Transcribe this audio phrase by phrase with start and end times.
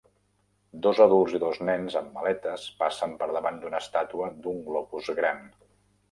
[0.85, 5.45] Dos adults i dos nens amb maletes passen per davant d"una estàtua d"un globus gran.